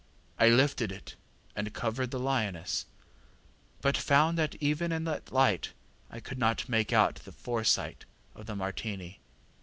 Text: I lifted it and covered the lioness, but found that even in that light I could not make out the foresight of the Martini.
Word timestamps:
I 0.39 0.49
lifted 0.49 0.91
it 0.91 1.15
and 1.55 1.73
covered 1.75 2.09
the 2.09 2.17
lioness, 2.17 2.87
but 3.81 3.95
found 3.95 4.35
that 4.35 4.55
even 4.55 4.91
in 4.91 5.03
that 5.03 5.31
light 5.31 5.73
I 6.09 6.19
could 6.19 6.39
not 6.39 6.67
make 6.67 6.91
out 6.91 7.17
the 7.17 7.31
foresight 7.31 8.05
of 8.33 8.47
the 8.47 8.55
Martini. 8.55 9.19